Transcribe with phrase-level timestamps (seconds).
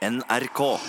[0.00, 0.80] NRK.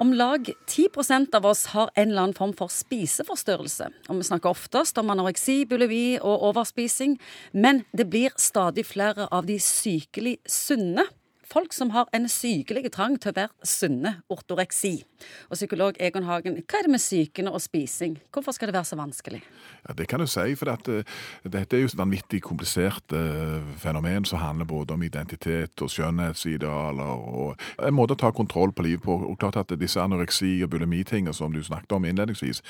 [0.00, 3.90] Om lag 10% av oss har en eller annen form for spiseforstyrrelse.
[4.08, 7.18] Og vi snakker oftest om anoreksi, bulimi og overspising,
[7.52, 11.04] men det blir stadig flere av de sykelig sunne.
[11.52, 15.02] Folk som har en sykelig trang til å være sunne, ortoreksi.
[15.50, 18.16] Og psykolog Egon Hagen, hva er det med psykene og spising?
[18.32, 19.42] Hvorfor skal det være så vanskelig?
[19.88, 21.02] Ja, Det kan du si, for at, uh,
[21.44, 27.04] dette er jo et vanvittig komplisert uh, fenomen som handler både om identitet og skjønnhetsidealer
[27.04, 29.12] og en måte å ta kontroll på livet på.
[29.14, 32.62] Og klart at disse anoreksi- og bulimitingene som du snakket om innledningsvis,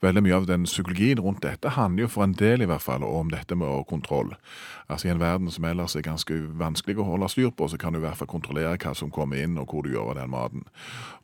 [0.00, 3.04] veldig mye av den psykologien rundt dette handler jo for en del i hvert fall
[3.04, 4.34] om dette med kontroll.
[4.88, 7.92] Altså I en verden som ellers er ganske vanskelig å holde styr på, så kan
[7.92, 10.32] du i hvert fall kontrollere hva som kommer inn og hvor du gjør av den
[10.32, 10.64] maten.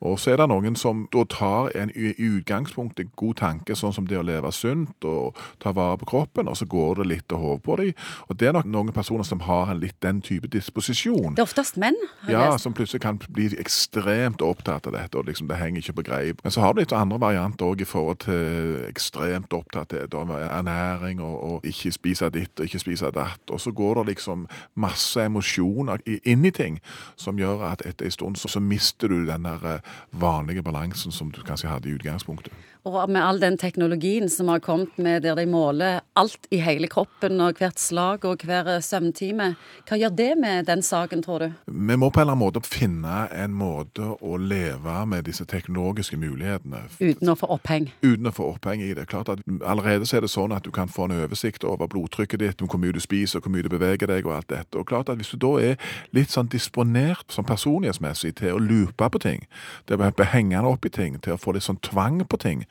[0.04, 4.08] Og så er det noen som da tar en i utgangspunktet god tanke, sånn som
[4.08, 7.40] det å leve sunt og ta vare på kroppen, og så går det litt til
[7.40, 7.92] hodet på dem.
[8.28, 11.34] Og det er nok noen personer som har en litt den type disposisjon.
[11.34, 11.96] Det er oftest menn.
[12.28, 12.64] Ja, lest.
[12.64, 16.44] som plutselig kan bli ekstremt opptatt av dette, og liksom det henger ikke på greip.
[16.44, 21.22] Men så har du litt andre varianter òg i forhold til ekstremt opptatthet av ernæring
[21.24, 23.42] og, og ikke spise ditt og ikke spise datt.
[23.50, 24.46] Og så går det liksom
[24.80, 26.80] masse emosjoner inn i ting
[27.16, 31.12] som gjør at etter en stund så, så mister du den der eh, vanlige balansen
[31.12, 32.52] som du kanskje hadde i utgangspunktet.
[32.84, 36.84] Og med all den teknologien som har kommet med der de måler alt i hele
[36.92, 39.54] kroppen og hvert slag og hver søvntime,
[39.88, 41.46] hva gjør det med den saken, tror du?
[41.64, 46.18] Vi må på en eller annen måte finne en måte å leve med disse teknologiske
[46.20, 46.82] mulighetene.
[47.00, 47.88] Uten å få oppheng.
[48.02, 49.06] uten å få oppheng i det.
[49.08, 52.40] Klart at Allerede så er det sånn at du kan få en oversikt over blodtrykket
[52.40, 54.76] ditt, om hvor mye du spiser, hvor mye du beveger deg og alt dette.
[54.76, 55.76] Og klart at Hvis du da er
[56.12, 59.46] litt sånn disponert som personlighetsmessig til å loope på ting,
[59.86, 62.64] til å bli hengende opp i ting, til å få litt sånn tvang på ting,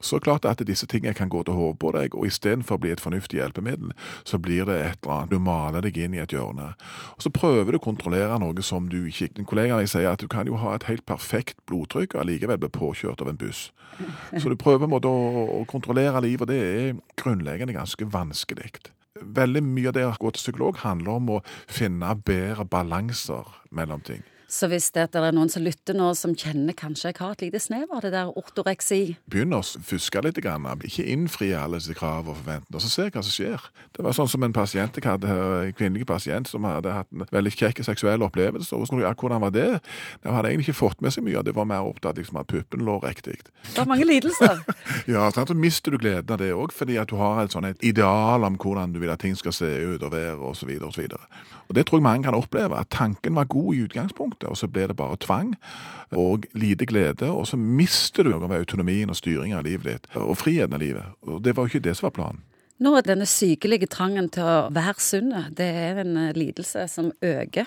[0.00, 2.92] så klart at disse tingene kan gå til hodet på deg, og istedenfor å bli
[2.94, 3.90] et fornuftig hjelpemiddel,
[4.24, 5.32] så blir det et eller annet.
[5.32, 6.72] Du maler deg inn i et hjørne.
[7.16, 10.28] Og så prøver du å kontrollere noe som du ikke En kollega sier at du
[10.28, 13.72] kan jo ha et helt perfekt blodtrykk og allikevel bli påkjørt av en buss.
[14.38, 18.70] Så du prøver på en måte å kontrollere livet, og det er grunnleggende ganske vanskelig.
[19.18, 24.04] Veldig mye av det å gå til psykolog handler om å finne bedre balanser mellom
[24.06, 24.22] ting.
[24.48, 27.60] Så hvis det er noen som lytter nå, som kjenner kanskje jeg har et lite
[27.60, 32.30] snev av det der ortoreksi begynner å fuske litt, grann, ikke innfri alle disse krav
[32.30, 33.66] og forventninger, og så se hva som skjer.
[33.96, 37.26] Det var sånn som en pasient jeg hadde en kvinnelig pasient som hadde hatt en
[37.34, 38.70] veldig kjekk seksuell opplevelse.
[38.72, 39.66] og så skulle ja, Hvordan var det?
[40.22, 42.48] De hadde egentlig ikke fått med seg mye, og det var mer opptatt liksom, at
[42.48, 43.36] puppen lå riktig.
[43.42, 44.64] Det var mange lidelser.
[45.08, 45.48] Ja, sant?
[45.48, 48.44] så mister du gleden av det òg, fordi at du har et, sånn, et ideal
[48.46, 50.96] om hvordan du vil at ting skal se ut og være, og så videre, og
[50.96, 51.06] så.
[51.68, 54.68] Og det tror jeg mange kan oppleve, at tanken var god i utgangspunktet, og så
[54.70, 55.54] ble det bare tvang
[56.16, 60.06] og lite glede, og så mister du noe av autonomien og styringen av livet ditt,
[60.16, 61.16] og friheten av livet.
[61.26, 62.44] Og det var jo ikke det som var planen.
[62.78, 67.66] Nå er denne sykelige trangen til å være sunn, det er en lidelse som øker.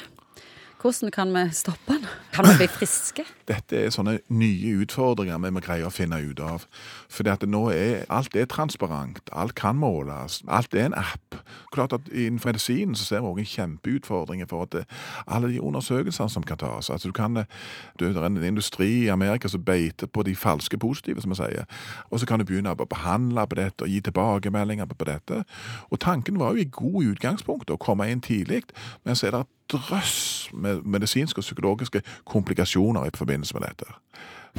[0.81, 2.05] Hvordan kan vi stoppe den?
[2.33, 3.23] Kan vi bli friske?
[3.51, 6.63] Dette er sånne nye utfordringer vi må greie å finne ut av.
[7.11, 11.37] Fordi at nå er alt er transparent, alt kan måles, alt er en app.
[11.75, 14.87] Klart at Innenfor medisinen så ser vi også en kjempeutfordring i forhold til
[15.27, 16.89] alle de undersøkelsene som kan tas.
[16.89, 17.43] Altså du kan,
[17.99, 21.43] du, Det er en industri i Amerika som beiter på de falske positive, som vi
[21.43, 21.69] sier.
[22.09, 25.43] Og så kan du begynne å behandle på dette og gi tilbakemeldinger på dette.
[25.91, 28.63] Og tanken var jo i god utgangspunkt å komme inn tidlig,
[29.05, 33.97] men så er det drøss med medisinske og psykologiske komplikasjoner i forbindelse med dette.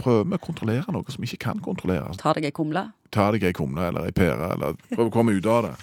[0.01, 2.21] Prøver vi å kontrollere noe som ikke kan kontrolleres.
[2.21, 2.87] Ta deg ei kumle?
[3.13, 5.75] Ta deg ei kumle eller ei pære, eller prøv å komme ut av det.